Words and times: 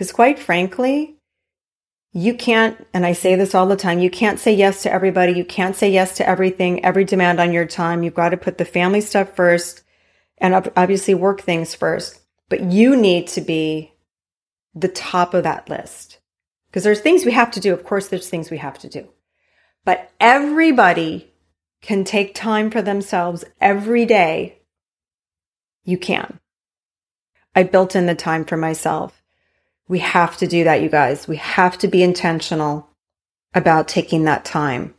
Because 0.00 0.12
quite 0.12 0.38
frankly, 0.38 1.18
you 2.14 2.32
can't, 2.32 2.86
and 2.94 3.04
I 3.04 3.12
say 3.12 3.34
this 3.34 3.54
all 3.54 3.66
the 3.66 3.76
time, 3.76 3.98
you 3.98 4.08
can't 4.08 4.40
say 4.40 4.54
yes 4.54 4.82
to 4.84 4.90
everybody. 4.90 5.34
You 5.34 5.44
can't 5.44 5.76
say 5.76 5.90
yes 5.90 6.16
to 6.16 6.26
everything, 6.26 6.82
every 6.82 7.04
demand 7.04 7.38
on 7.38 7.52
your 7.52 7.66
time. 7.66 8.02
You've 8.02 8.14
got 8.14 8.30
to 8.30 8.38
put 8.38 8.56
the 8.56 8.64
family 8.64 9.02
stuff 9.02 9.36
first 9.36 9.82
and 10.38 10.54
obviously 10.74 11.12
work 11.12 11.42
things 11.42 11.74
first. 11.74 12.18
But 12.48 12.62
you 12.62 12.96
need 12.96 13.26
to 13.28 13.42
be 13.42 13.92
the 14.74 14.88
top 14.88 15.34
of 15.34 15.42
that 15.42 15.68
list 15.68 16.18
because 16.70 16.82
there's 16.82 17.00
things 17.00 17.26
we 17.26 17.32
have 17.32 17.50
to 17.50 17.60
do. 17.60 17.74
Of 17.74 17.84
course, 17.84 18.08
there's 18.08 18.30
things 18.30 18.50
we 18.50 18.56
have 18.56 18.78
to 18.78 18.88
do, 18.88 19.06
but 19.84 20.10
everybody 20.18 21.30
can 21.82 22.04
take 22.04 22.34
time 22.34 22.70
for 22.70 22.80
themselves 22.80 23.44
every 23.60 24.06
day. 24.06 24.62
You 25.84 25.98
can. 25.98 26.40
I 27.54 27.64
built 27.64 27.94
in 27.94 28.06
the 28.06 28.14
time 28.14 28.46
for 28.46 28.56
myself. 28.56 29.19
We 29.90 29.98
have 29.98 30.36
to 30.36 30.46
do 30.46 30.62
that, 30.62 30.82
you 30.82 30.88
guys. 30.88 31.26
We 31.26 31.34
have 31.38 31.76
to 31.78 31.88
be 31.88 32.04
intentional 32.04 32.88
about 33.54 33.88
taking 33.88 34.22
that 34.22 34.44
time. 34.44 34.94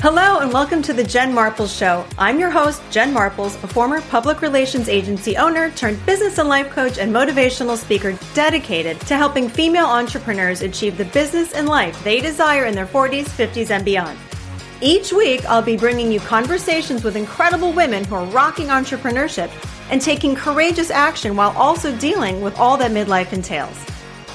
Hello 0.00 0.40
and 0.40 0.52
welcome 0.52 0.82
to 0.82 0.92
the 0.92 1.04
Jen 1.04 1.32
Marples 1.32 1.78
Show. 1.78 2.04
I'm 2.18 2.40
your 2.40 2.50
host, 2.50 2.82
Jen 2.90 3.14
Marples, 3.14 3.62
a 3.62 3.68
former 3.68 4.00
public 4.00 4.42
relations 4.42 4.88
agency 4.88 5.36
owner 5.36 5.70
turned 5.70 6.04
business 6.04 6.38
and 6.38 6.48
life 6.48 6.68
coach 6.70 6.98
and 6.98 7.14
motivational 7.14 7.76
speaker 7.76 8.18
dedicated 8.34 8.98
to 9.02 9.16
helping 9.16 9.48
female 9.48 9.86
entrepreneurs 9.86 10.62
achieve 10.62 10.98
the 10.98 11.04
business 11.04 11.52
and 11.52 11.68
life 11.68 12.02
they 12.02 12.20
desire 12.20 12.64
in 12.64 12.74
their 12.74 12.86
40s, 12.86 13.26
50s, 13.26 13.70
and 13.70 13.84
beyond. 13.84 14.18
Each 14.80 15.12
week, 15.12 15.44
I'll 15.46 15.60
be 15.60 15.76
bringing 15.76 16.12
you 16.12 16.20
conversations 16.20 17.02
with 17.02 17.16
incredible 17.16 17.72
women 17.72 18.04
who 18.04 18.14
are 18.14 18.24
rocking 18.26 18.68
entrepreneurship 18.68 19.50
and 19.90 20.00
taking 20.00 20.36
courageous 20.36 20.92
action 20.92 21.34
while 21.34 21.50
also 21.56 21.96
dealing 21.96 22.42
with 22.42 22.56
all 22.60 22.76
that 22.76 22.92
midlife 22.92 23.32
entails. 23.32 23.76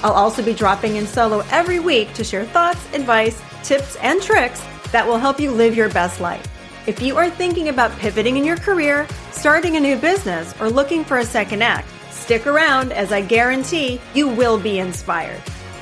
I'll 0.02 0.12
also 0.12 0.44
be 0.44 0.52
dropping 0.52 0.96
in 0.96 1.06
solo 1.06 1.42
every 1.50 1.78
week 1.78 2.12
to 2.12 2.24
share 2.24 2.44
thoughts, 2.44 2.84
advice, 2.92 3.40
tips, 3.62 3.96
and 4.02 4.20
tricks 4.20 4.62
that 4.92 5.06
will 5.06 5.16
help 5.16 5.40
you 5.40 5.50
live 5.50 5.74
your 5.74 5.88
best 5.88 6.20
life. 6.20 6.46
If 6.86 7.00
you 7.00 7.16
are 7.16 7.30
thinking 7.30 7.70
about 7.70 7.98
pivoting 7.98 8.36
in 8.36 8.44
your 8.44 8.58
career, 8.58 9.08
starting 9.30 9.76
a 9.76 9.80
new 9.80 9.96
business, 9.96 10.54
or 10.60 10.68
looking 10.68 11.06
for 11.06 11.20
a 11.20 11.24
second 11.24 11.62
act, 11.62 11.88
stick 12.10 12.46
around 12.46 12.92
as 12.92 13.12
I 13.12 13.22
guarantee 13.22 13.98
you 14.12 14.28
will 14.28 14.58
be 14.58 14.78
inspired. 14.78 15.40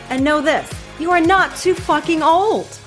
And 0.08 0.22
know 0.22 0.40
this 0.40 0.72
you 1.00 1.10
are 1.10 1.20
not 1.20 1.56
too 1.56 1.74
fucking 1.74 2.22
old. 2.22 2.78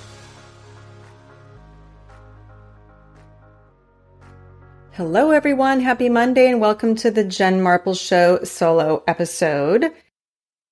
Hello, 4.98 5.32
everyone. 5.32 5.82
Happy 5.82 6.08
Monday 6.08 6.50
and 6.50 6.62
welcome 6.62 6.96
to 6.96 7.12
the 7.12 7.26
Jen 7.26 7.60
Marples 7.60 8.00
Show 8.00 8.42
solo 8.46 9.04
episode. 9.08 9.84
I 9.84 9.92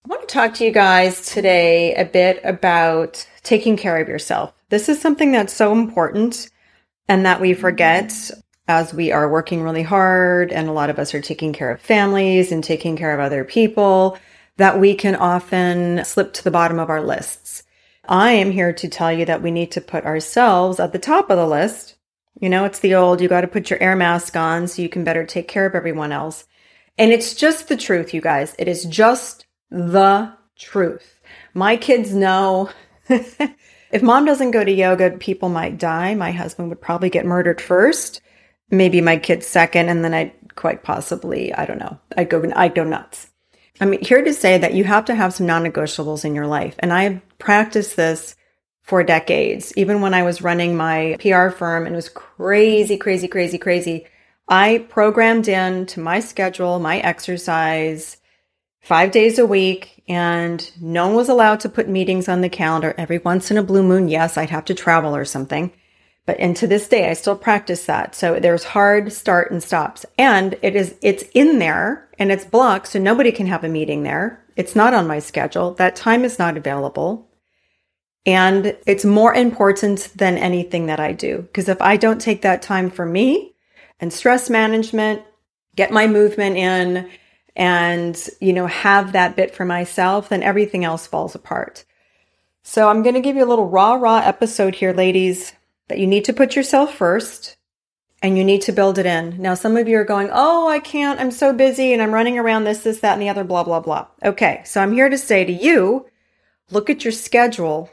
want 0.08 0.22
to 0.22 0.34
talk 0.34 0.54
to 0.54 0.64
you 0.64 0.72
guys 0.72 1.26
today 1.26 1.94
a 1.96 2.06
bit 2.06 2.40
about 2.46 3.28
taking 3.42 3.76
care 3.76 3.98
of 3.98 4.08
yourself. 4.08 4.54
This 4.70 4.88
is 4.88 5.02
something 5.02 5.34
that's 5.34 5.52
so 5.52 5.74
important 5.74 6.50
and 7.10 7.26
that 7.26 7.42
we 7.42 7.54
forget 7.54 8.14
as 8.70 8.94
we 8.94 9.12
are 9.12 9.30
working 9.30 9.62
really 9.62 9.84
hard 9.84 10.54
and 10.54 10.70
a 10.70 10.74
lot 10.74 10.90
of 10.90 11.00
us 11.00 11.14
are 11.14 11.20
taking 11.20 11.52
care 11.52 11.70
of 11.70 11.82
families 11.82 12.50
and 12.50 12.64
taking 12.64 12.96
care 12.96 13.14
of 13.14 13.20
other 13.20 13.44
people 13.44 14.18
that 14.56 14.80
we 14.80 14.96
can 14.96 15.18
often 15.18 16.06
slip 16.06 16.32
to 16.32 16.46
the 16.46 16.50
bottom 16.50 16.80
of 16.80 16.90
our 16.90 17.04
lists. 17.04 17.64
I 18.08 18.32
am 18.32 18.52
here 18.52 18.72
to 18.72 18.88
tell 18.88 19.12
you 19.12 19.26
that 19.26 19.42
we 19.42 19.52
need 19.52 19.74
to 19.74 19.82
put 19.82 20.06
ourselves 20.06 20.80
at 20.80 20.94
the 20.94 20.98
top 20.98 21.30
of 21.30 21.36
the 21.36 21.46
list 21.46 21.93
you 22.40 22.50
know, 22.50 22.66
it's 22.66 22.80
the 22.80 22.96
old, 22.96 23.22
you 23.22 23.28
got 23.28 23.42
to 23.42 23.48
put 23.48 23.70
your 23.70 23.82
air 23.82 23.96
mask 23.96 24.36
on 24.36 24.68
so 24.68 24.82
you 24.82 24.90
can 24.90 25.04
better 25.04 25.26
take 25.26 25.48
care 25.48 25.66
of 25.66 25.76
everyone 25.76 26.12
else. 26.12 26.46
And 26.98 27.12
it's 27.12 27.34
just 27.34 27.68
the 27.68 27.78
truth, 27.78 28.14
you 28.14 28.22
guys. 28.22 28.56
It 28.60 28.68
is 28.68 28.86
just 28.86 29.46
the 29.70 30.34
truth. 30.58 31.20
My 31.54 31.78
kids 31.78 32.14
know 32.14 32.70
if 33.10 34.02
mom 34.02 34.26
doesn't 34.26 34.52
go 34.52 34.64
to 34.64 34.72
yoga, 34.72 35.12
people 35.12 35.50
might 35.50 35.78
die. 35.78 36.16
My 36.16 36.32
husband 36.32 36.70
would 36.70 36.82
probably 36.82 37.10
get 37.10 37.26
murdered 37.26 37.62
first, 37.62 38.22
maybe 38.70 39.02
my 39.02 39.18
kids 39.18 39.48
second, 39.48 39.90
and 39.90 40.04
then 40.04 40.14
I'd 40.14 40.34
quite 40.56 40.84
possibly, 40.84 41.54
I 41.54 41.66
don't 41.66 41.80
know, 41.80 42.00
I'd 42.16 42.30
go, 42.30 42.52
I'd 42.56 42.76
go 42.76 42.84
nuts. 42.84 43.28
I'm 43.82 43.92
here 43.94 44.24
to 44.24 44.34
say 44.34 44.60
that 44.60 44.76
you 44.76 44.84
have 44.84 45.06
to 45.06 45.16
have 45.16 45.34
some 45.34 45.48
non 45.48 45.64
negotiables 45.64 46.26
in 46.26 46.36
your 46.36 46.46
life. 46.46 46.76
And 46.80 46.94
I've 46.94 47.22
practiced 47.40 47.96
this 47.96 48.36
for 48.84 49.04
decades. 49.04 49.74
Even 49.78 50.02
when 50.02 50.14
I 50.14 50.24
was 50.24 50.42
running 50.42 50.76
my 50.76 51.18
PR 51.20 51.50
firm 51.50 51.86
and 51.86 51.96
it 51.96 51.96
was 51.96 52.10
crazy, 52.10 52.98
crazy, 52.98 53.28
crazy, 53.28 53.58
crazy, 53.58 54.06
I 54.48 54.86
programmed 54.90 55.48
in 55.48 55.86
to 55.88 56.02
my 56.02 56.20
schedule, 56.20 56.80
my 56.80 57.00
exercise 57.00 58.18
five 58.82 59.12
days 59.12 59.40
a 59.40 59.46
week, 59.46 60.04
and 60.10 60.70
no 60.82 61.08
one 61.08 61.16
was 61.16 61.30
allowed 61.30 61.62
to 61.62 61.70
put 61.70 61.88
meetings 61.88 62.28
on 62.28 62.42
the 62.42 62.50
calendar. 62.50 62.94
Every 62.98 63.20
once 63.20 63.50
in 63.50 63.58
a 63.58 63.64
blue 63.64 63.84
moon, 63.84 64.10
yes, 64.10 64.38
I'd 64.38 64.50
have 64.50 64.66
to 64.66 64.76
travel 64.76 65.16
or 65.16 65.24
something. 65.24 65.72
But 66.26 66.40
and 66.40 66.56
to 66.58 66.68
this 66.68 66.88
day, 66.88 67.10
I 67.10 67.14
still 67.14 67.36
practice 67.38 67.86
that. 67.86 68.16
So 68.16 68.40
there's 68.40 68.64
hard 68.64 69.12
start 69.12 69.52
and 69.52 69.64
stops. 69.64 70.06
And 70.18 70.58
it 70.62 70.76
is, 70.76 70.96
it's 71.02 71.24
in 71.34 71.60
there 71.60 72.10
and 72.20 72.32
it's 72.32 72.46
blocked. 72.46 72.88
So 72.88 73.00
nobody 73.00 73.32
can 73.32 73.48
have 73.48 73.64
a 73.64 73.70
meeting 73.70 74.04
there. 74.04 74.44
It's 74.56 74.76
not 74.76 74.94
on 74.94 75.08
my 75.08 75.20
schedule. 75.20 75.74
That 75.74 75.96
time 75.96 76.24
is 76.24 76.40
not 76.40 76.58
available. 76.58 77.30
And 78.26 78.78
it's 78.88 79.04
more 79.04 79.34
important 79.34 80.10
than 80.16 80.38
anything 80.38 80.86
that 80.86 81.00
I 81.00 81.12
do. 81.12 81.42
Because 81.42 81.68
if 81.68 81.82
I 81.82 81.98
don't 81.98 82.22
take 82.22 82.42
that 82.44 82.62
time 82.62 82.90
for 82.90 83.06
me 83.06 83.54
and 84.00 84.14
stress 84.14 84.50
management, 84.50 85.24
get 85.76 85.92
my 85.92 86.08
movement 86.08 86.56
in 86.56 87.10
and, 87.56 88.30
you 88.40 88.54
know, 88.54 88.68
have 88.68 89.12
that 89.12 89.36
bit 89.36 89.54
for 89.54 89.66
myself, 89.66 90.30
then 90.30 90.42
everything 90.42 90.86
else 90.86 91.06
falls 91.06 91.36
apart. 91.36 91.84
So 92.64 92.88
I'm 92.88 93.04
going 93.04 93.16
to 93.16 93.22
give 93.22 93.36
you 93.36 93.44
a 93.44 93.46
little 93.46 93.68
raw, 93.68 93.96
raw 93.96 94.20
episode 94.20 94.76
here, 94.76 94.94
ladies, 94.94 95.52
that 95.90 96.00
you 96.00 96.08
need 96.08 96.26
to 96.26 96.34
put 96.34 96.56
yourself 96.56 96.96
first 96.96 97.58
and 98.22 98.38
you 98.38 98.46
need 98.46 98.62
to 98.62 98.72
build 98.72 98.98
it 98.98 99.06
in. 99.06 99.42
Now, 99.42 99.54
some 99.54 99.76
of 99.76 99.90
you 99.90 99.98
are 99.98 100.06
going, 100.06 100.30
Oh, 100.32 100.70
I 100.70 100.80
can't. 100.80 101.20
I'm 101.20 101.30
so 101.30 101.52
busy 101.52 101.92
and 101.92 102.02
I'm 102.02 102.14
running 102.14 102.40
around 102.40 102.64
this, 102.64 102.84
this, 102.84 103.02
that, 103.02 103.14
and 103.14 103.22
the 103.22 103.28
other, 103.28 103.44
blah, 103.44 103.66
blah, 103.66 103.82
blah. 103.82 104.08
Okay. 104.24 104.62
So 104.66 104.82
I'm 104.82 104.94
here 104.94 105.10
to 105.10 105.18
say 105.18 105.44
to 105.44 105.52
you, 105.52 106.06
look 106.72 106.90
at 106.90 107.04
your 107.04 107.12
schedule 107.12 107.90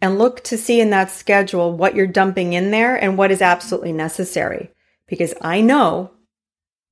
and 0.00 0.18
look 0.18 0.42
to 0.44 0.56
see 0.56 0.80
in 0.80 0.90
that 0.90 1.10
schedule 1.10 1.76
what 1.76 1.94
you're 1.94 2.06
dumping 2.06 2.52
in 2.52 2.70
there 2.70 2.96
and 2.96 3.18
what 3.18 3.30
is 3.30 3.42
absolutely 3.42 3.92
necessary. 3.92 4.70
Because 5.06 5.34
I 5.40 5.60
know 5.60 6.12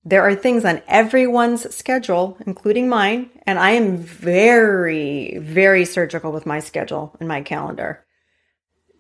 there 0.05 0.23
are 0.23 0.35
things 0.35 0.65
on 0.65 0.83
everyone's 0.87 1.75
schedule, 1.75 2.37
including 2.47 2.89
mine, 2.89 3.31
and 3.47 3.59
I 3.59 3.73
am 3.73 3.97
very, 3.97 5.39
very 5.39 5.85
surgical 5.85 6.33
with 6.33 6.47
my 6.47 6.61
schedule 6.61 7.17
and 7.19 7.29
my 7.29 7.43
calendar 7.43 8.05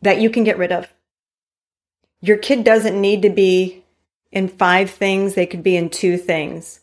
that 0.02 0.20
you 0.20 0.30
can 0.30 0.44
get 0.44 0.58
rid 0.58 0.72
of. 0.72 0.92
Your 2.20 2.36
kid 2.36 2.64
doesn't 2.64 3.00
need 3.00 3.22
to 3.22 3.30
be 3.30 3.84
in 4.32 4.48
five 4.48 4.90
things, 4.90 5.34
they 5.34 5.46
could 5.46 5.62
be 5.62 5.76
in 5.76 5.88
two 5.90 6.18
things. 6.18 6.80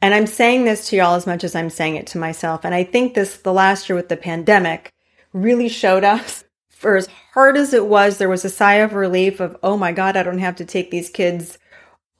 And 0.00 0.14
I'm 0.14 0.26
saying 0.26 0.64
this 0.64 0.88
to 0.88 0.96
y'all 0.96 1.14
as 1.14 1.26
much 1.26 1.44
as 1.44 1.54
I'm 1.54 1.70
saying 1.70 1.96
it 1.96 2.06
to 2.08 2.18
myself. 2.18 2.64
And 2.64 2.74
I 2.74 2.84
think 2.84 3.14
this, 3.14 3.36
the 3.36 3.52
last 3.52 3.88
year 3.88 3.96
with 3.96 4.08
the 4.08 4.16
pandemic, 4.16 4.92
really 5.32 5.68
showed 5.68 6.04
us 6.04 6.44
for 6.76 6.96
as 6.96 7.08
hard 7.32 7.56
as 7.56 7.72
it 7.72 7.86
was, 7.86 8.18
there 8.18 8.28
was 8.28 8.44
a 8.44 8.50
sigh 8.50 8.74
of 8.74 8.92
relief 8.92 9.40
of, 9.40 9.56
oh 9.62 9.78
my 9.78 9.92
God, 9.92 10.14
I 10.14 10.22
don't 10.22 10.38
have 10.38 10.56
to 10.56 10.64
take 10.64 10.90
these 10.90 11.08
kids 11.08 11.58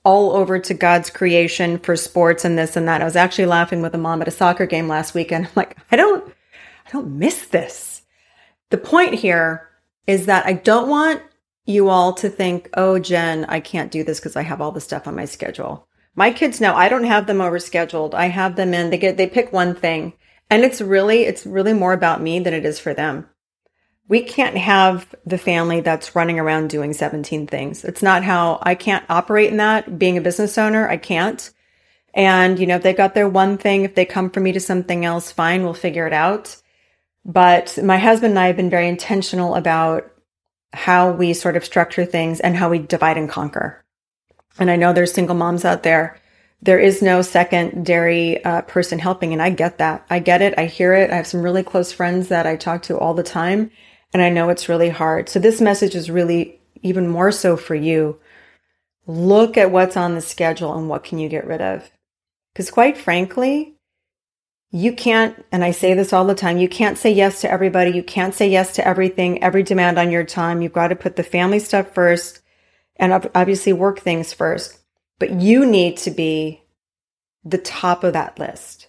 all 0.03 0.33
over 0.33 0.59
to 0.59 0.72
God's 0.72 1.11
creation 1.11 1.78
for 1.78 1.94
sports 1.94 2.43
and 2.43 2.56
this 2.56 2.75
and 2.75 2.89
that. 2.89 3.03
I 3.03 3.05
was 3.05 3.16
actually 3.16 3.47
laughing 3.47 3.83
with 3.83 3.95
a 3.95 3.99
mom 3.99 4.22
at 4.22 4.28
a 4.28 4.31
soccer 4.31 4.65
game 4.65 4.89
last 4.89 5.12
weekend. 5.12 5.45
I'm 5.47 5.53
like, 5.56 5.77
I 5.93 5.97
don't, 5.97 6.27
I 6.87 6.91
don't 6.91 7.19
miss 7.19 7.47
this. 7.49 8.03
The 8.71 8.78
point 8.78 9.15
here 9.15 9.69
is 10.06 10.25
that 10.25 10.47
I 10.47 10.55
don't 10.55 10.89
want 10.89 11.21
you 11.66 11.91
all 11.91 12.15
to 12.15 12.31
think, 12.31 12.71
oh, 12.75 12.98
Jen, 12.98 13.45
I 13.47 13.60
can't 13.60 13.92
do 13.92 14.04
this 14.04 14.21
because 14.21 14.36
I 14.36 14.42
have 14.42 14.63
all 14.63 14.72
the 14.72 14.81
stuff 14.81 15.07
on 15.07 15.16
my 15.16 15.27
schedule. 15.27 15.86
My 16.15 16.33
kids 16.33 16.63
know 16.63 16.75
I 16.75 16.89
don't 16.89 17.04
have 17.04 17.27
them 17.27 17.39
overscheduled. 17.39 18.15
I 18.15 18.28
have 18.28 18.57
them 18.57 18.72
in, 18.72 18.89
they 18.89 18.97
get, 18.97 19.19
they 19.19 19.27
pick 19.27 19.53
one 19.53 19.75
thing. 19.75 20.15
And 20.48 20.65
it's 20.65 20.81
really, 20.81 21.25
it's 21.25 21.45
really 21.45 21.75
more 21.75 21.92
about 21.92 22.22
me 22.22 22.39
than 22.39 22.54
it 22.54 22.65
is 22.65 22.78
for 22.78 22.95
them 22.95 23.28
we 24.09 24.23
can't 24.23 24.57
have 24.57 25.15
the 25.25 25.39
family 25.39 25.81
that's 25.81 26.15
running 26.15 26.39
around 26.39 26.71
doing 26.71 26.93
17 26.93 27.47
things. 27.47 27.85
It's 27.85 28.03
not 28.03 28.23
how 28.23 28.61
I 28.63 28.75
can't 28.75 29.05
operate 29.09 29.51
in 29.51 29.57
that. 29.57 29.99
Being 29.99 30.17
a 30.17 30.21
business 30.21 30.57
owner, 30.59 30.89
I 30.89 30.97
can't. 30.97 31.51
And, 32.15 32.59
you 32.59 32.67
know, 32.67 32.77
if 32.77 32.83
they've 32.83 32.97
got 32.97 33.15
their 33.15 33.29
one 33.29 33.59
thing, 33.59 33.83
if 33.83 33.95
they 33.95 34.05
come 34.05 34.31
for 34.31 34.41
me 34.41 34.53
to 34.53 34.61
something 34.61 35.05
else, 35.05 35.33
fine, 35.33 35.65
we'll 35.65 35.75
figure 35.75 36.07
it 36.07 36.13
out. 36.13 36.57
But 37.25 37.79
my 37.83 37.99
husband 37.99 38.33
and 38.33 38.39
I 38.39 38.47
have 38.47 38.57
been 38.57 38.71
very 38.71 38.89
intentional 38.89 39.57
about 39.57 40.11
how 40.73 41.11
we 41.11 41.33
sort 41.33 41.57
of 41.57 41.65
structure 41.65 42.05
things 42.05 42.39
and 42.41 42.57
how 42.57 42.71
we 42.71 42.79
divide 42.79 43.19
and 43.19 43.29
conquer. 43.29 43.85
And 44.59 44.71
I 44.71 44.77
know 44.77 44.93
there's 44.93 45.13
single 45.13 45.35
moms 45.35 45.65
out 45.65 45.83
there. 45.83 46.19
There 46.63 46.79
is 46.79 47.03
no 47.03 47.23
secondary 47.23 48.43
uh, 48.45 48.63
person 48.63 48.99
helping. 48.99 49.33
And 49.33 49.43
I 49.43 49.51
get 49.51 49.79
that. 49.79 50.07
I 50.09 50.21
get 50.21 50.43
it. 50.43 50.55
I 50.57 50.67
hear 50.67 50.95
it. 50.95 51.11
I 51.11 51.17
have 51.17 51.27
some 51.27 51.43
really 51.43 51.63
close 51.65 51.93
friends 51.93 52.29
that 52.29 52.47
I 52.47 52.57
talk 52.57 52.83
to 52.85 52.97
all 52.97 53.13
the 53.13 53.23
time 53.23 53.71
And 54.13 54.23
I 54.23 54.31
know 54.31 54.49
it's 54.49 54.69
really 54.69 54.89
hard. 54.89 55.29
So 55.29 55.39
this 55.39 55.61
message 55.61 55.95
is 55.95 56.11
really 56.11 56.61
even 56.83 57.09
more 57.09 57.33
so 57.33 57.57
for 57.57 57.75
you. 57.75 58.19
Look 59.07 59.57
at 59.57 59.71
what's 59.71 59.97
on 59.97 60.15
the 60.15 60.21
schedule 60.21 60.77
and 60.77 60.89
what 60.89 61.05
can 61.05 61.19
you 61.19 61.29
get 61.29 61.47
rid 61.47 61.61
of? 61.61 61.91
Because 62.53 62.71
quite 62.71 62.97
frankly, 62.97 63.75
you 64.71 64.93
can't, 64.93 65.45
and 65.53 65.63
I 65.63 65.71
say 65.71 65.95
this 65.95 66.13
all 66.13 66.25
the 66.25 66.35
time, 66.35 66.59
you 66.59 66.69
can't 66.69 66.99
say 66.99 67.13
yes 67.13 67.41
to 67.43 67.51
everybody. 67.51 67.91
You 67.91 68.03
can't 68.03 68.35
say 68.35 68.49
yes 68.49 68.75
to 68.75 68.87
everything, 68.87 69.43
every 69.43 69.63
demand 69.63 69.99
on 69.99 70.11
your 70.11 70.25
time. 70.25 70.61
You've 70.61 70.73
got 70.73 70.89
to 70.89 70.97
put 70.97 71.17
the 71.17 71.23
family 71.23 71.59
stuff 71.59 71.95
first 71.95 72.41
and 72.97 73.13
obviously 73.35 73.73
work 73.73 74.01
things 74.01 74.33
first. 74.33 74.79
But 75.19 75.33
you 75.33 75.65
need 75.65 75.97
to 75.99 76.11
be 76.11 76.63
the 77.45 77.59
top 77.59 78.05
of 78.05 78.13
that 78.15 78.39
list 78.39 78.89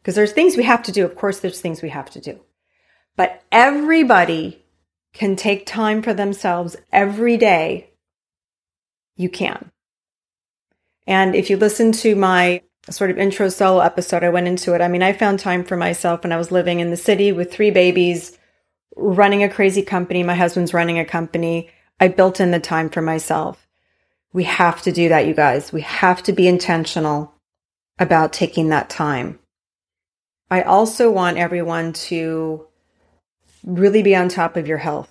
because 0.00 0.14
there's 0.14 0.32
things 0.32 0.56
we 0.56 0.62
have 0.64 0.82
to 0.84 0.92
do. 0.92 1.04
Of 1.04 1.14
course, 1.14 1.40
there's 1.40 1.60
things 1.60 1.82
we 1.82 1.90
have 1.90 2.10
to 2.10 2.20
do, 2.20 2.40
but 3.18 3.42
everybody 3.50 4.62
can 5.12 5.34
take 5.34 5.66
time 5.66 6.02
for 6.02 6.14
themselves 6.14 6.76
every 6.92 7.36
day. 7.36 7.90
You 9.16 9.28
can. 9.28 9.72
And 11.04 11.34
if 11.34 11.50
you 11.50 11.56
listen 11.56 11.90
to 11.92 12.14
my 12.14 12.62
sort 12.88 13.10
of 13.10 13.18
intro 13.18 13.48
solo 13.48 13.80
episode, 13.80 14.22
I 14.22 14.28
went 14.28 14.46
into 14.46 14.72
it. 14.72 14.80
I 14.80 14.86
mean, 14.86 15.02
I 15.02 15.12
found 15.12 15.40
time 15.40 15.64
for 15.64 15.76
myself 15.76 16.22
when 16.22 16.30
I 16.30 16.36
was 16.36 16.52
living 16.52 16.78
in 16.78 16.90
the 16.90 16.96
city 16.96 17.32
with 17.32 17.52
three 17.52 17.72
babies, 17.72 18.38
running 18.94 19.42
a 19.42 19.48
crazy 19.48 19.82
company. 19.82 20.22
My 20.22 20.36
husband's 20.36 20.72
running 20.72 21.00
a 21.00 21.04
company. 21.04 21.70
I 21.98 22.06
built 22.06 22.38
in 22.38 22.52
the 22.52 22.60
time 22.60 22.88
for 22.88 23.02
myself. 23.02 23.66
We 24.32 24.44
have 24.44 24.80
to 24.82 24.92
do 24.92 25.08
that, 25.08 25.26
you 25.26 25.34
guys. 25.34 25.72
We 25.72 25.80
have 25.80 26.22
to 26.22 26.32
be 26.32 26.46
intentional 26.46 27.34
about 27.98 28.32
taking 28.32 28.68
that 28.68 28.88
time. 28.88 29.40
I 30.52 30.62
also 30.62 31.10
want 31.10 31.36
everyone 31.36 31.94
to 31.94 32.67
really 33.64 34.02
be 34.02 34.14
on 34.14 34.28
top 34.28 34.56
of 34.56 34.66
your 34.66 34.78
health. 34.78 35.10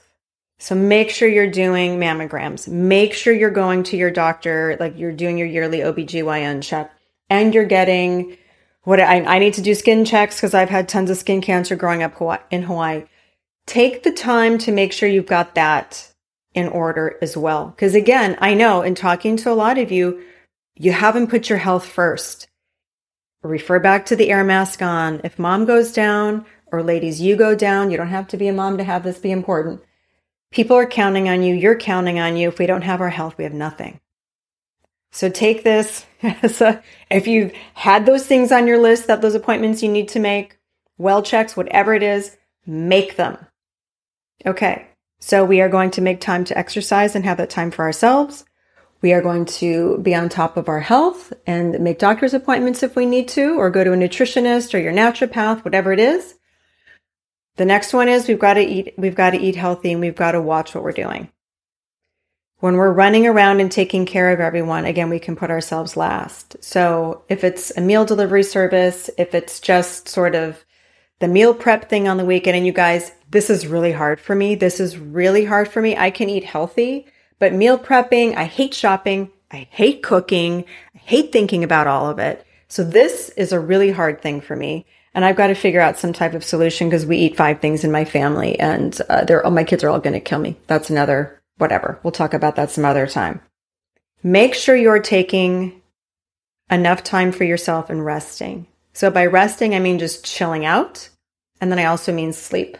So 0.59 0.73
make 0.73 1.11
sure 1.11 1.29
you're 1.29 1.51
doing 1.51 1.99
mammograms. 1.99 2.67
Make 2.67 3.13
sure 3.13 3.33
you're 3.33 3.51
going 3.51 3.83
to 3.83 3.97
your 3.97 4.09
doctor, 4.09 4.75
like 4.79 4.97
you're 4.97 5.11
doing 5.11 5.37
your 5.37 5.47
yearly 5.47 5.79
OBGYN 5.79 6.63
check 6.63 6.91
and 7.29 7.53
you're 7.53 7.65
getting 7.65 8.37
what 8.83 8.99
I, 8.99 9.21
I 9.23 9.39
need 9.39 9.53
to 9.55 9.61
do 9.61 9.75
skin 9.75 10.05
checks 10.05 10.37
because 10.37 10.53
I've 10.53 10.69
had 10.69 10.87
tons 10.87 11.09
of 11.09 11.17
skin 11.17 11.41
cancer 11.41 11.75
growing 11.75 12.03
up 12.03 12.19
in 12.49 12.63
Hawaii. 12.63 13.03
Take 13.65 14.03
the 14.03 14.11
time 14.11 14.57
to 14.59 14.71
make 14.71 14.93
sure 14.93 15.09
you've 15.09 15.25
got 15.25 15.55
that 15.55 16.11
in 16.53 16.69
order 16.69 17.17
as 17.21 17.35
well. 17.37 17.67
Because 17.67 17.93
again, 17.93 18.37
I 18.39 18.53
know 18.53 18.81
in 18.81 18.95
talking 18.95 19.37
to 19.37 19.51
a 19.51 19.53
lot 19.53 19.77
of 19.77 19.91
you, 19.91 20.23
you 20.75 20.91
haven't 20.91 21.27
put 21.27 21.49
your 21.49 21.59
health 21.59 21.85
first. 21.85 22.47
Refer 23.43 23.79
back 23.79 24.05
to 24.07 24.15
the 24.15 24.31
air 24.31 24.43
mask 24.43 24.81
on. 24.81 25.21
If 25.23 25.37
mom 25.37 25.65
goes 25.65 25.91
down, 25.91 26.45
or 26.71 26.83
ladies, 26.83 27.21
you 27.21 27.35
go 27.35 27.55
down, 27.55 27.91
you 27.91 27.97
don't 27.97 28.07
have 28.07 28.27
to 28.29 28.37
be 28.37 28.47
a 28.47 28.53
mom 28.53 28.77
to 28.77 28.83
have 28.83 29.03
this 29.03 29.19
be 29.19 29.31
important. 29.31 29.81
People 30.51 30.77
are 30.77 30.85
counting 30.85 31.27
on 31.29 31.43
you. 31.43 31.53
You're 31.53 31.77
counting 31.77 32.19
on 32.19 32.37
you. 32.37 32.47
If 32.47 32.59
we 32.59 32.65
don't 32.65 32.83
have 32.83 33.01
our 33.01 33.09
health, 33.09 33.37
we 33.37 33.43
have 33.43 33.53
nothing. 33.53 33.99
So 35.11 35.29
take 35.29 35.63
this 35.63 36.05
as 36.23 36.61
a, 36.61 36.81
if 37.09 37.27
you've 37.27 37.53
had 37.73 38.05
those 38.05 38.25
things 38.25 38.51
on 38.51 38.67
your 38.67 38.77
list, 38.77 39.07
that 39.07 39.21
those 39.21 39.35
appointments 39.35 39.83
you 39.83 39.89
need 39.89 40.09
to 40.09 40.19
make, 40.19 40.57
well 40.97 41.21
checks, 41.21 41.57
whatever 41.57 41.93
it 41.93 42.03
is, 42.03 42.37
make 42.65 43.15
them. 43.15 43.37
Okay. 44.45 44.87
So 45.19 45.43
we 45.43 45.61
are 45.61 45.69
going 45.69 45.91
to 45.91 46.01
make 46.01 46.21
time 46.21 46.43
to 46.45 46.57
exercise 46.57 47.15
and 47.15 47.25
have 47.25 47.37
that 47.37 47.49
time 47.49 47.71
for 47.71 47.83
ourselves. 47.83 48.45
We 49.01 49.13
are 49.13 49.21
going 49.21 49.45
to 49.45 49.99
be 49.99 50.15
on 50.15 50.29
top 50.29 50.57
of 50.57 50.69
our 50.69 50.79
health 50.79 51.33
and 51.45 51.79
make 51.79 51.99
doctor's 51.99 52.33
appointments 52.33 52.83
if 52.83 52.95
we 52.95 53.05
need 53.05 53.27
to, 53.29 53.57
or 53.59 53.69
go 53.69 53.83
to 53.83 53.93
a 53.93 53.97
nutritionist 53.97 54.73
or 54.73 54.79
your 54.79 54.93
naturopath, 54.93 55.63
whatever 55.63 55.91
it 55.91 55.99
is. 55.99 56.35
The 57.57 57.65
next 57.65 57.93
one 57.93 58.07
is 58.07 58.27
we've 58.27 58.39
got 58.39 58.53
to 58.53 58.61
eat, 58.61 58.93
we've 58.97 59.15
got 59.15 59.31
to 59.31 59.39
eat 59.39 59.55
healthy 59.55 59.91
and 59.91 60.01
we've 60.01 60.15
got 60.15 60.31
to 60.31 60.41
watch 60.41 60.73
what 60.73 60.83
we're 60.83 60.91
doing. 60.91 61.29
When 62.59 62.75
we're 62.75 62.91
running 62.91 63.27
around 63.27 63.59
and 63.59 63.71
taking 63.71 64.05
care 64.05 64.31
of 64.31 64.39
everyone, 64.39 64.85
again, 64.85 65.09
we 65.09 65.19
can 65.19 65.35
put 65.35 65.51
ourselves 65.51 65.97
last. 65.97 66.55
So 66.61 67.23
if 67.29 67.43
it's 67.43 67.71
a 67.77 67.81
meal 67.81 68.05
delivery 68.05 68.43
service, 68.43 69.09
if 69.17 69.35
it's 69.35 69.59
just 69.59 70.07
sort 70.07 70.33
of 70.33 70.63
the 71.19 71.27
meal 71.27 71.53
prep 71.53 71.89
thing 71.89 72.07
on 72.07 72.17
the 72.17 72.25
weekend, 72.25 72.57
and 72.57 72.65
you 72.65 72.71
guys, 72.71 73.11
this 73.29 73.49
is 73.49 73.67
really 73.67 73.91
hard 73.91 74.19
for 74.19 74.35
me. 74.35 74.55
This 74.55 74.79
is 74.79 74.97
really 74.97 75.45
hard 75.45 75.67
for 75.67 75.81
me. 75.81 75.95
I 75.97 76.09
can 76.09 76.29
eat 76.29 76.43
healthy, 76.43 77.07
but 77.39 77.53
meal 77.53 77.77
prepping, 77.77 78.35
I 78.35 78.45
hate 78.45 78.73
shopping. 78.73 79.31
I 79.51 79.67
hate 79.71 80.03
cooking. 80.03 80.65
I 80.93 80.97
hate 80.97 81.31
thinking 81.31 81.63
about 81.63 81.87
all 81.87 82.09
of 82.09 82.19
it. 82.19 82.45
So 82.67 82.83
this 82.83 83.29
is 83.29 83.51
a 83.51 83.59
really 83.59 83.91
hard 83.91 84.21
thing 84.21 84.41
for 84.41 84.55
me. 84.55 84.85
And 85.17 85.25
I've 85.25 85.35
got 85.35 85.47
to 85.47 85.55
figure 85.55 85.81
out 85.81 85.97
some 85.97 86.13
type 86.13 86.35
of 86.35 86.43
solution 86.43 86.87
because 86.87 87.07
we 87.07 87.17
eat 87.17 87.35
five 87.35 87.59
things 87.59 87.83
in 87.83 87.91
my 87.91 88.05
family 88.05 88.59
and 88.59 88.95
uh, 89.09 89.23
they're, 89.23 89.43
oh, 89.43 89.49
my 89.49 89.63
kids 89.63 89.83
are 89.83 89.89
all 89.89 89.99
going 89.99 90.13
to 90.13 90.19
kill 90.19 90.37
me. 90.37 90.57
That's 90.67 90.91
another 90.91 91.41
whatever. 91.57 91.99
We'll 92.03 92.11
talk 92.11 92.35
about 92.35 92.55
that 92.57 92.69
some 92.69 92.85
other 92.85 93.07
time. 93.07 93.41
Make 94.21 94.53
sure 94.53 94.75
you're 94.75 94.99
taking 94.99 95.81
enough 96.69 97.03
time 97.03 97.31
for 97.31 97.45
yourself 97.45 97.89
and 97.89 98.05
resting. 98.05 98.67
So 98.93 99.09
by 99.09 99.25
resting, 99.25 99.73
I 99.73 99.79
mean 99.79 99.97
just 99.97 100.23
chilling 100.23 100.65
out. 100.65 101.09
And 101.59 101.71
then 101.71 101.79
I 101.79 101.85
also 101.85 102.13
mean 102.13 102.31
sleep. 102.31 102.77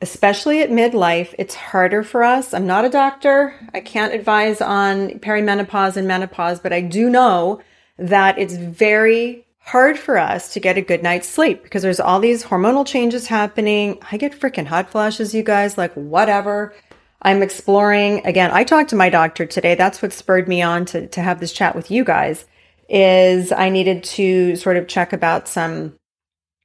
Especially 0.00 0.62
at 0.62 0.70
midlife, 0.70 1.34
it's 1.38 1.54
harder 1.54 2.02
for 2.02 2.22
us. 2.22 2.54
I'm 2.54 2.66
not 2.66 2.86
a 2.86 2.90
doctor. 2.90 3.54
I 3.74 3.80
can't 3.80 4.14
advise 4.14 4.62
on 4.62 5.18
perimenopause 5.18 5.98
and 5.98 6.08
menopause, 6.08 6.58
but 6.58 6.72
I 6.72 6.80
do 6.80 7.10
know 7.10 7.60
that 7.98 8.38
it's 8.38 8.56
very 8.56 9.45
hard 9.66 9.98
for 9.98 10.16
us 10.16 10.52
to 10.52 10.60
get 10.60 10.78
a 10.78 10.80
good 10.80 11.02
night's 11.02 11.28
sleep 11.28 11.64
because 11.64 11.82
there's 11.82 11.98
all 11.98 12.20
these 12.20 12.44
hormonal 12.44 12.86
changes 12.86 13.26
happening. 13.26 13.98
I 14.12 14.16
get 14.16 14.38
freaking 14.38 14.66
hot 14.66 14.90
flashes, 14.90 15.34
you 15.34 15.42
guys, 15.42 15.76
like 15.76 15.92
whatever. 15.94 16.72
I'm 17.20 17.42
exploring 17.42 18.24
again. 18.24 18.52
I 18.52 18.62
talked 18.62 18.90
to 18.90 18.96
my 18.96 19.08
doctor 19.10 19.44
today. 19.44 19.74
That's 19.74 20.00
what 20.00 20.12
spurred 20.12 20.46
me 20.46 20.62
on 20.62 20.84
to, 20.86 21.08
to 21.08 21.20
have 21.20 21.40
this 21.40 21.52
chat 21.52 21.74
with 21.74 21.90
you 21.90 22.04
guys 22.04 22.46
is 22.88 23.50
I 23.50 23.70
needed 23.70 24.04
to 24.04 24.54
sort 24.54 24.76
of 24.76 24.86
check 24.86 25.12
about 25.12 25.48
some 25.48 25.94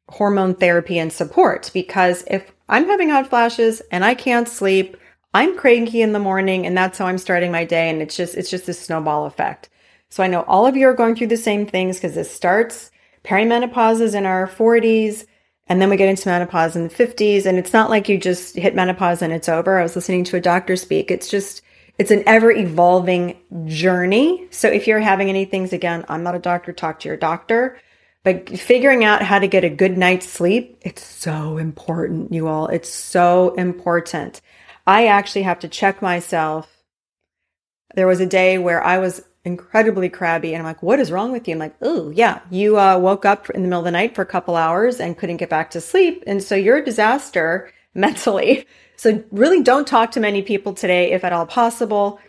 hormone 0.08 0.54
therapy 0.54 1.00
and 1.00 1.12
support 1.12 1.72
because 1.74 2.24
if 2.28 2.52
I'm 2.70 2.86
having 2.86 3.10
hot 3.10 3.28
flashes 3.28 3.82
and 3.92 4.06
I 4.06 4.14
can't 4.14 4.48
sleep, 4.48 4.96
I'm 5.34 5.58
cranky 5.58 6.04
in 6.04 6.14
the 6.14 6.20
morning 6.20 6.68
and 6.68 6.78
that's 6.78 7.00
how 7.00 7.08
I'm 7.08 7.18
starting 7.18 7.52
my 7.52 7.66
day. 7.66 7.90
And 7.90 8.00
it's 8.00 8.16
just, 8.16 8.36
it's 8.36 8.52
just 8.52 8.70
a 8.70 8.74
snowball 8.74 9.26
effect. 9.26 9.70
So 10.12 10.22
I 10.22 10.28
know 10.28 10.44
all 10.44 10.68
of 10.68 10.78
you 10.78 10.88
are 10.88 10.94
going 10.94 11.16
through 11.16 11.28
the 11.28 11.38
same 11.38 11.66
things 11.66 11.98
because 11.98 12.14
this 12.14 12.32
starts 12.32 12.92
perimenopause 13.24 14.02
is 14.02 14.14
in 14.14 14.26
our 14.26 14.48
40s. 14.48 15.26
And 15.68 15.82
then 15.82 15.90
we 15.90 15.98
get 15.98 16.10
into 16.10 16.28
menopause 16.28 16.76
in 16.76 16.88
the 16.88 16.94
50s. 16.94 17.46
And 17.46 17.58
it's 17.58 17.74
not 17.74 17.90
like 17.90 18.10
you 18.10 18.18
just 18.18 18.56
hit 18.56 18.76
menopause 18.76 19.22
and 19.22 19.32
it's 19.32 19.48
over. 19.48 19.80
I 19.80 19.84
was 19.84 19.96
listening 19.96 20.24
to 20.26 20.38
a 20.38 20.42
doctor 20.42 20.76
speak. 20.76 21.12
It's 21.12 21.30
just, 21.30 21.62
it's 21.98 22.12
an 22.12 22.24
ever 22.26 22.52
evolving 22.52 23.38
journey. 23.66 24.48
So 24.52 24.68
if 24.68 24.88
you're 24.88 25.00
having 25.00 25.30
any 25.30 25.46
things, 25.46 25.72
again, 25.72 26.04
I'm 26.10 26.24
not 26.24 26.36
a 26.36 26.40
doctor, 26.40 26.74
talk 26.74 27.00
to 27.02 27.08
your 27.08 27.18
doctor. 27.18 27.80
But 28.24 28.50
figuring 28.50 29.04
out 29.04 29.24
how 29.24 29.40
to 29.40 29.48
get 29.48 29.64
a 29.64 29.70
good 29.70 29.98
night's 29.98 30.28
sleep, 30.28 30.78
it's 30.82 31.04
so 31.04 31.58
important, 31.58 32.34
you 32.34 32.48
all. 32.48 32.68
It's 32.68 32.90
so 32.90 33.56
important. 33.56 34.42
I 34.86 35.08
actually 35.08 35.44
have 35.44 35.60
to 35.60 35.68
check 35.68 36.02
myself. 36.02 36.70
There 37.96 38.08
was 38.08 38.20
a 38.20 38.28
day 38.28 38.58
where 38.58 38.84
I 38.84 39.00
was 39.00 39.24
incredibly 39.44 40.10
crabby. 40.10 40.54
And 40.54 40.60
I'm 40.60 40.66
like, 40.66 40.84
what 40.84 41.00
is 41.00 41.12
wrong 41.12 41.32
with 41.32 41.48
you? 41.48 41.56
I'm 41.56 41.60
like, 41.60 41.76
oh, 41.82 42.10
yeah, 42.12 42.42
you 42.50 42.80
uh, 42.80 42.98
woke 42.98 43.26
up 43.26 43.50
in 43.50 43.64
the 43.64 43.68
middle 43.68 43.80
of 43.80 43.86
the 43.86 43.92
night 43.92 44.16
for 44.16 44.22
a 44.22 44.28
couple 44.28 44.56
hours 44.56 45.00
and 45.00 45.18
couldn't 45.18 45.38
get 45.38 45.50
back 45.50 45.72
to 45.72 45.82
sleep. 45.82 46.24
And 46.28 46.44
so 46.44 46.56
you're 46.56 46.78
a 46.78 46.86
disaster 46.86 47.72
mentally. 47.94 48.68
So 48.98 49.24
really 49.32 49.64
don't 49.64 49.88
talk 49.88 50.12
to 50.12 50.20
many 50.20 50.42
people 50.42 50.74
today, 50.74 51.12
if 51.12 51.24
at 51.24 51.34
all 51.34 51.46
possible. 51.46 52.20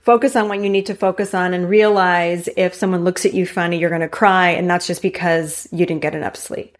Focus 0.00 0.36
on 0.36 0.48
what 0.48 0.62
you 0.62 0.70
need 0.70 0.86
to 0.86 0.94
focus 0.94 1.34
on 1.34 1.52
and 1.52 1.68
realize 1.68 2.48
if 2.56 2.74
someone 2.74 3.02
looks 3.02 3.26
at 3.26 3.34
you 3.34 3.44
funny, 3.44 3.78
you're 3.78 3.90
going 3.90 4.00
to 4.02 4.08
cry. 4.08 4.50
And 4.50 4.70
that's 4.70 4.86
just 4.86 5.02
because 5.02 5.66
you 5.72 5.84
didn't 5.84 6.02
get 6.02 6.14
enough 6.14 6.36
sleep. 6.36 6.78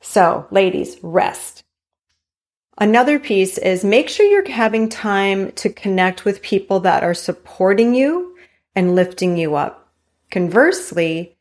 So, 0.00 0.46
ladies, 0.52 0.96
rest. 1.02 1.64
Another 2.78 3.18
piece 3.18 3.58
is 3.58 3.84
make 3.84 4.08
sure 4.08 4.26
you're 4.26 4.48
having 4.48 4.88
time 4.88 5.52
to 5.52 5.68
connect 5.68 6.24
with 6.24 6.40
people 6.40 6.80
that 6.80 7.02
are 7.02 7.14
supporting 7.14 7.94
you 7.94 8.31
and 8.74 8.94
lifting 8.94 9.36
you 9.36 9.54
up. 9.54 9.88
Conversely, 10.30 11.36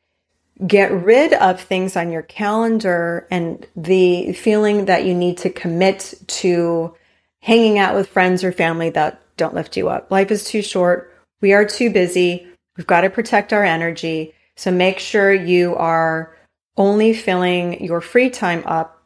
get 0.65 0.91
rid 0.91 1.33
of 1.33 1.59
things 1.59 1.95
on 1.95 2.11
your 2.11 2.21
calendar 2.21 3.27
and 3.31 3.65
the 3.75 4.33
feeling 4.33 4.85
that 4.85 5.05
you 5.05 5.13
need 5.13 5.37
to 5.39 5.49
commit 5.49 6.13
to 6.27 6.93
hanging 7.39 7.79
out 7.79 7.95
with 7.95 8.07
friends 8.07 8.43
or 8.43 8.51
family 8.51 8.89
that 8.91 9.21
don't 9.37 9.55
lift 9.55 9.75
you 9.75 9.89
up. 9.89 10.11
Life 10.11 10.29
is 10.29 10.43
too 10.43 10.61
short. 10.61 11.13
We 11.41 11.53
are 11.53 11.65
too 11.65 11.89
busy. 11.89 12.47
We've 12.77 12.85
got 12.85 13.01
to 13.01 13.09
protect 13.09 13.53
our 13.53 13.63
energy. 13.63 14.33
So 14.55 14.71
make 14.71 14.99
sure 14.99 15.33
you 15.33 15.75
are 15.75 16.35
only 16.77 17.13
filling 17.13 17.83
your 17.83 18.01
free 18.01 18.29
time 18.29 18.63
up 18.65 19.01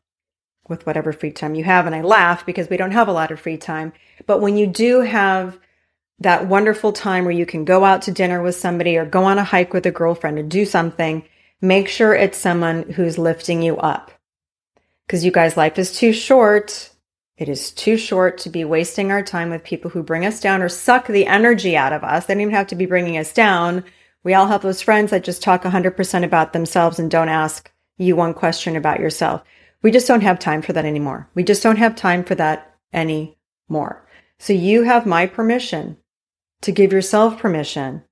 with 0.67 0.85
whatever 0.85 1.13
free 1.13 1.31
time 1.31 1.55
you 1.55 1.63
have. 1.63 1.85
And 1.85 1.95
I 1.95 2.01
laugh 2.01 2.45
because 2.45 2.69
we 2.69 2.77
don't 2.77 2.91
have 2.91 3.07
a 3.07 3.13
lot 3.13 3.31
of 3.31 3.39
free 3.39 3.57
time. 3.57 3.93
But 4.25 4.41
when 4.41 4.57
you 4.57 4.67
do 4.67 5.01
have 5.01 5.57
that 6.19 6.47
wonderful 6.47 6.93
time 6.93 7.25
where 7.25 7.33
you 7.33 7.45
can 7.45 7.65
go 7.65 7.83
out 7.83 8.03
to 8.03 8.11
dinner 8.11 8.41
with 8.41 8.55
somebody 8.55 8.97
or 8.97 9.05
go 9.05 9.25
on 9.25 9.37
a 9.37 9.43
hike 9.43 9.73
with 9.73 9.85
a 9.85 9.91
girlfriend 9.91 10.39
or 10.39 10.43
do 10.43 10.65
something, 10.65 11.23
make 11.61 11.87
sure 11.87 12.13
it's 12.15 12.37
someone 12.37 12.83
who's 12.91 13.17
lifting 13.17 13.61
you 13.61 13.77
up. 13.77 14.11
Because 15.05 15.25
you 15.25 15.31
guys, 15.31 15.57
life 15.57 15.77
is 15.77 15.97
too 15.97 16.13
short 16.13 16.91
It 17.37 17.49
is 17.49 17.71
too 17.71 17.97
short 17.97 18.37
to 18.39 18.49
be 18.49 18.63
wasting 18.63 19.11
our 19.11 19.21
time 19.21 19.49
with 19.49 19.63
people 19.63 19.91
who 19.91 20.03
bring 20.03 20.25
us 20.25 20.39
down 20.39 20.61
or 20.61 20.69
suck 20.69 21.07
the 21.07 21.25
energy 21.25 21.75
out 21.75 21.91
of 21.91 22.03
us. 22.03 22.25
They 22.25 22.33
don't 22.33 22.41
even 22.41 22.53
have 22.53 22.67
to 22.67 22.75
be 22.75 22.85
bringing 22.85 23.17
us 23.17 23.33
down. 23.33 23.83
We 24.23 24.33
all 24.33 24.47
have 24.47 24.61
those 24.61 24.81
friends 24.81 25.11
that 25.11 25.25
just 25.25 25.43
talk 25.43 25.63
100% 25.63 26.23
about 26.23 26.53
themselves 26.53 26.97
and 26.97 27.11
don't 27.11 27.29
ask 27.29 27.71
you 27.97 28.15
one 28.15 28.33
question 28.33 28.77
about 28.77 29.01
yourself. 29.01 29.43
We 29.81 29.91
just 29.91 30.07
don't 30.07 30.21
have 30.21 30.39
time 30.39 30.61
for 30.61 30.71
that 30.73 30.85
anymore. 30.85 31.29
We 31.35 31.43
just 31.43 31.61
don't 31.61 31.75
have 31.77 31.95
time 31.95 32.23
for 32.23 32.35
that 32.35 32.73
anymore. 32.93 34.07
So 34.39 34.53
you 34.53 34.83
have 34.83 35.05
my 35.05 35.25
permission 35.27 35.97
to 36.65 36.71
give 36.71 36.91
yourself 36.91 37.37
permission 37.37 38.03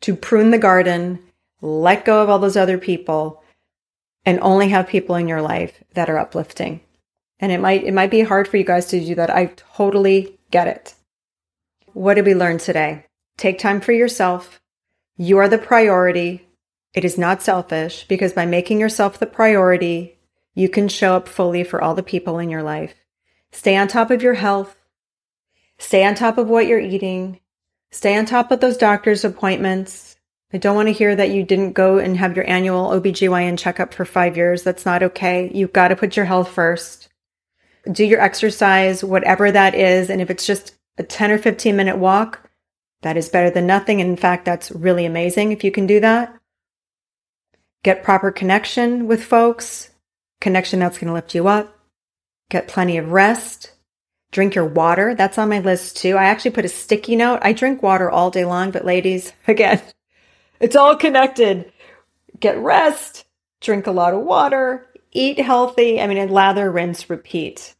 to 0.00 0.14
prune 0.14 0.50
the 0.50 0.58
garden, 0.58 1.18
let 1.60 2.04
go 2.04 2.22
of 2.22 2.28
all 2.28 2.38
those 2.38 2.56
other 2.56 2.78
people, 2.78 3.42
and 4.24 4.38
only 4.40 4.68
have 4.68 4.86
people 4.86 5.16
in 5.16 5.26
your 5.26 5.42
life 5.42 5.82
that 5.94 6.08
are 6.08 6.18
uplifting. 6.18 6.80
And 7.40 7.50
it 7.50 7.58
might, 7.58 7.84
it 7.84 7.94
might 7.94 8.10
be 8.10 8.20
hard 8.20 8.46
for 8.46 8.56
you 8.56 8.64
guys 8.64 8.86
to 8.86 9.04
do 9.04 9.14
that. 9.16 9.30
I 9.30 9.46
totally 9.56 10.38
get 10.50 10.68
it. 10.68 10.94
What 11.94 12.14
did 12.14 12.26
we 12.26 12.34
learn 12.34 12.58
today? 12.58 13.06
Take 13.36 13.58
time 13.58 13.80
for 13.80 13.92
yourself. 13.92 14.60
You 15.16 15.38
are 15.38 15.48
the 15.48 15.58
priority. 15.58 16.46
It 16.92 17.04
is 17.04 17.18
not 17.18 17.42
selfish 17.42 18.06
because 18.06 18.34
by 18.34 18.46
making 18.46 18.78
yourself 18.78 19.18
the 19.18 19.26
priority, 19.26 20.18
you 20.54 20.68
can 20.68 20.86
show 20.86 21.16
up 21.16 21.28
fully 21.28 21.64
for 21.64 21.82
all 21.82 21.94
the 21.94 22.02
people 22.02 22.38
in 22.38 22.50
your 22.50 22.62
life. 22.62 22.94
Stay 23.50 23.76
on 23.76 23.88
top 23.88 24.10
of 24.10 24.22
your 24.22 24.34
health. 24.34 24.76
Stay 25.78 26.04
on 26.04 26.14
top 26.14 26.38
of 26.38 26.48
what 26.48 26.66
you're 26.66 26.78
eating. 26.78 27.40
Stay 27.94 28.16
on 28.16 28.26
top 28.26 28.50
of 28.50 28.60
those 28.60 28.76
doctor's 28.76 29.24
appointments. 29.24 30.16
I 30.52 30.58
don't 30.58 30.76
want 30.76 30.88
to 30.88 30.92
hear 30.92 31.16
that 31.16 31.30
you 31.30 31.42
didn't 31.42 31.72
go 31.72 31.98
and 31.98 32.16
have 32.16 32.36
your 32.36 32.48
annual 32.48 32.90
OBGYN 32.90 33.58
checkup 33.58 33.94
for 33.94 34.04
five 34.04 34.36
years. 34.36 34.62
That's 34.62 34.84
not 34.84 35.02
okay. 35.02 35.50
You've 35.54 35.72
got 35.72 35.88
to 35.88 35.96
put 35.96 36.16
your 36.16 36.26
health 36.26 36.48
first 36.48 37.08
do 37.90 38.04
your 38.04 38.20
exercise, 38.20 39.04
whatever 39.04 39.50
that 39.50 39.74
is. 39.74 40.10
And 40.10 40.20
if 40.20 40.30
it's 40.30 40.46
just 40.46 40.74
a 40.98 41.02
10 41.02 41.30
or 41.30 41.38
15 41.38 41.76
minute 41.76 41.98
walk, 41.98 42.48
that 43.02 43.16
is 43.16 43.28
better 43.28 43.50
than 43.50 43.66
nothing. 43.66 44.00
And 44.00 44.10
in 44.10 44.16
fact, 44.16 44.44
that's 44.44 44.70
really 44.70 45.04
amazing 45.04 45.52
if 45.52 45.62
you 45.62 45.70
can 45.70 45.86
do 45.86 46.00
that. 46.00 46.34
Get 47.82 48.02
proper 48.02 48.30
connection 48.30 49.06
with 49.06 49.22
folks, 49.22 49.90
connection 50.40 50.80
that's 50.80 50.96
going 50.98 51.08
to 51.08 51.14
lift 51.14 51.34
you 51.34 51.48
up. 51.48 51.78
Get 52.50 52.68
plenty 52.68 52.96
of 52.96 53.12
rest. 53.12 53.72
Drink 54.34 54.56
your 54.56 54.66
water. 54.66 55.14
That's 55.14 55.38
on 55.38 55.48
my 55.48 55.60
list 55.60 55.96
too. 55.96 56.16
I 56.16 56.24
actually 56.24 56.50
put 56.50 56.64
a 56.64 56.68
sticky 56.68 57.14
note. 57.14 57.38
I 57.42 57.52
drink 57.52 57.84
water 57.84 58.10
all 58.10 58.32
day 58.32 58.44
long, 58.44 58.72
but 58.72 58.84
ladies, 58.84 59.32
again, 59.46 59.80
it's 60.58 60.74
all 60.74 60.96
connected. 60.96 61.72
Get 62.40 62.58
rest, 62.58 63.26
drink 63.60 63.86
a 63.86 63.92
lot 63.92 64.12
of 64.12 64.22
water, 64.22 64.88
eat 65.12 65.38
healthy. 65.38 66.00
I 66.00 66.08
mean, 66.08 66.28
lather, 66.30 66.68
rinse, 66.68 67.08
repeat. 67.08 67.76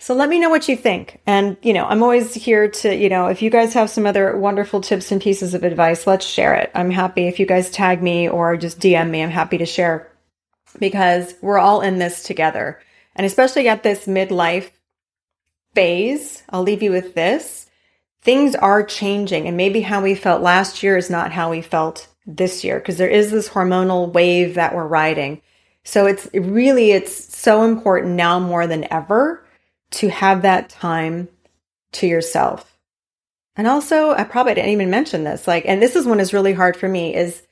So 0.00 0.14
let 0.14 0.28
me 0.28 0.40
know 0.40 0.50
what 0.50 0.68
you 0.68 0.76
think. 0.76 1.20
And, 1.28 1.56
you 1.62 1.72
know, 1.72 1.84
I'm 1.84 2.02
always 2.02 2.34
here 2.34 2.68
to, 2.68 2.92
you 2.92 3.08
know, 3.08 3.28
if 3.28 3.40
you 3.40 3.48
guys 3.48 3.72
have 3.74 3.88
some 3.88 4.04
other 4.04 4.36
wonderful 4.36 4.80
tips 4.80 5.12
and 5.12 5.22
pieces 5.22 5.54
of 5.54 5.62
advice, 5.62 6.08
let's 6.08 6.26
share 6.26 6.56
it. 6.56 6.72
I'm 6.74 6.90
happy 6.90 7.28
if 7.28 7.38
you 7.38 7.46
guys 7.46 7.70
tag 7.70 8.02
me 8.02 8.28
or 8.28 8.56
just 8.56 8.80
DM 8.80 9.10
me. 9.10 9.22
I'm 9.22 9.30
happy 9.30 9.58
to 9.58 9.66
share 9.66 10.10
because 10.80 11.34
we're 11.40 11.58
all 11.58 11.82
in 11.82 12.00
this 12.00 12.24
together. 12.24 12.80
And 13.14 13.24
especially 13.24 13.68
at 13.68 13.84
this 13.84 14.06
midlife 14.06 14.70
phase, 15.74 16.42
I'll 16.50 16.62
leave 16.62 16.82
you 16.82 16.90
with 16.90 17.14
this. 17.14 17.66
Things 18.22 18.54
are 18.54 18.82
changing 18.82 19.46
and 19.46 19.56
maybe 19.56 19.80
how 19.80 20.02
we 20.02 20.14
felt 20.14 20.42
last 20.42 20.82
year 20.82 20.96
is 20.96 21.08
not 21.08 21.32
how 21.32 21.50
we 21.50 21.62
felt 21.62 22.08
this 22.26 22.62
year 22.64 22.78
because 22.78 22.98
there 22.98 23.08
is 23.08 23.30
this 23.30 23.48
hormonal 23.48 24.12
wave 24.12 24.54
that 24.54 24.74
we're 24.74 24.86
riding. 24.86 25.40
So 25.84 26.06
it's 26.06 26.28
really, 26.34 26.90
it's 26.92 27.36
so 27.36 27.62
important 27.62 28.14
now 28.14 28.38
more 28.38 28.66
than 28.66 28.92
ever 28.92 29.46
to 29.92 30.08
have 30.08 30.42
that 30.42 30.68
time 30.68 31.28
to 31.92 32.06
yourself. 32.06 32.78
And 33.56 33.66
also, 33.66 34.10
I 34.10 34.24
probably 34.24 34.54
didn't 34.54 34.70
even 34.70 34.90
mention 34.90 35.24
this, 35.24 35.48
like, 35.48 35.64
and 35.66 35.82
this 35.82 35.96
is 35.96 36.06
one 36.06 36.20
is 36.20 36.34
really 36.34 36.52
hard 36.52 36.76
for 36.76 36.88
me 36.88 37.14
is 37.14 37.42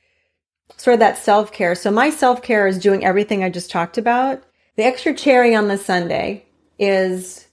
sort 0.77 0.93
of 0.93 0.99
that 0.99 1.17
self 1.17 1.51
care. 1.51 1.75
So 1.75 1.91
my 1.91 2.09
self 2.09 2.41
care 2.41 2.67
is 2.67 2.79
doing 2.79 3.03
everything 3.03 3.43
I 3.43 3.49
just 3.49 3.71
talked 3.71 3.97
about. 3.97 4.43
The 4.75 4.85
extra 4.85 5.13
cherry 5.13 5.55
on 5.55 5.67
the 5.67 5.77
sundae 5.77 6.43
is 6.77 7.46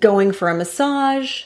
going 0.00 0.32
for 0.32 0.48
a 0.48 0.54
massage 0.54 1.44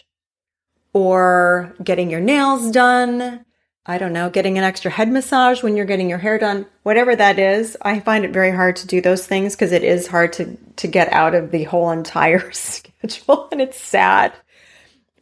or 0.92 1.74
getting 1.82 2.10
your 2.10 2.20
nails 2.20 2.70
done 2.70 3.44
I 3.90 3.96
don't 3.96 4.12
know, 4.12 4.28
getting 4.28 4.58
an 4.58 4.64
extra 4.64 4.90
head 4.90 5.10
massage 5.10 5.62
when 5.62 5.74
you're 5.74 5.86
getting 5.86 6.10
your 6.10 6.18
hair 6.18 6.38
done, 6.38 6.66
whatever 6.82 7.16
that 7.16 7.38
is. 7.38 7.74
I 7.80 8.00
find 8.00 8.22
it 8.22 8.34
very 8.34 8.50
hard 8.50 8.76
to 8.76 8.86
do 8.86 9.00
those 9.00 9.26
things 9.26 9.54
because 9.54 9.72
it 9.72 9.82
is 9.82 10.06
hard 10.06 10.34
to 10.34 10.58
to 10.76 10.86
get 10.86 11.10
out 11.10 11.34
of 11.34 11.50
the 11.50 11.64
whole 11.64 11.90
entire 11.90 12.52
schedule 12.52 13.48
and 13.50 13.62
it's 13.62 13.80
sad. 13.80 14.34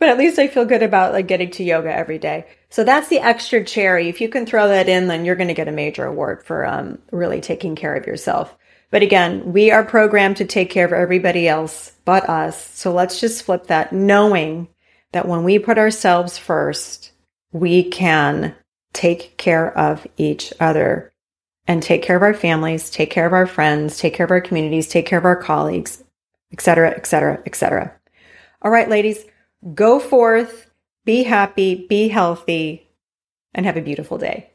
But 0.00 0.08
at 0.08 0.18
least 0.18 0.40
I 0.40 0.48
feel 0.48 0.64
good 0.64 0.82
about 0.82 1.12
like 1.12 1.28
getting 1.28 1.52
to 1.52 1.64
yoga 1.64 1.94
every 1.94 2.18
day. 2.18 2.44
So 2.68 2.82
that's 2.82 3.06
the 3.06 3.20
extra 3.20 3.64
cherry. 3.64 4.08
If 4.08 4.20
you 4.20 4.28
can 4.28 4.44
throw 4.44 4.66
that 4.66 4.88
in, 4.88 5.06
then 5.06 5.24
you're 5.24 5.36
going 5.36 5.48
to 5.48 5.54
get 5.54 5.68
a 5.68 5.72
major 5.72 6.04
award 6.04 6.44
for 6.44 6.66
um, 6.66 6.98
really 7.12 7.40
taking 7.40 7.76
care 7.76 7.94
of 7.94 8.06
yourself. 8.06 8.54
But 8.90 9.02
again, 9.02 9.52
we 9.52 9.70
are 9.70 9.84
programmed 9.84 10.36
to 10.38 10.44
take 10.44 10.70
care 10.70 10.86
of 10.86 10.92
everybody 10.92 11.48
else 11.48 11.92
but 12.04 12.28
us. 12.28 12.70
So 12.76 12.92
let's 12.92 13.20
just 13.20 13.42
flip 13.42 13.66
that, 13.66 13.92
knowing 13.92 14.68
that 15.12 15.26
when 15.26 15.44
we 15.44 15.58
put 15.58 15.78
ourselves 15.78 16.38
first, 16.38 17.12
we 17.52 17.82
can 17.90 18.54
take 18.92 19.36
care 19.36 19.76
of 19.76 20.06
each 20.16 20.52
other 20.60 21.12
and 21.66 21.82
take 21.82 22.02
care 22.02 22.16
of 22.16 22.22
our 22.22 22.34
families, 22.34 22.90
take 22.90 23.10
care 23.10 23.26
of 23.26 23.32
our 23.32 23.46
friends, 23.46 23.98
take 23.98 24.14
care 24.14 24.24
of 24.24 24.30
our 24.30 24.40
communities, 24.40 24.88
take 24.88 25.06
care 25.06 25.18
of 25.18 25.24
our 25.24 25.36
colleagues, 25.36 26.02
etc., 26.52 26.90
etc., 26.90 27.42
etc. 27.44 27.92
All 28.62 28.70
right, 28.70 28.88
ladies, 28.88 29.24
go 29.74 29.98
forth, 29.98 30.70
be 31.04 31.24
happy, 31.24 31.86
be 31.88 32.08
healthy, 32.08 32.88
and 33.52 33.66
have 33.66 33.76
a 33.76 33.82
beautiful 33.82 34.18
day. 34.18 34.50